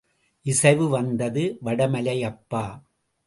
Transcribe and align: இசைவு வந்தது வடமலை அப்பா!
இசைவு 0.45 0.89
வந்தது 0.89 1.43
வடமலை 1.63 2.17
அப்பா! 2.23 2.63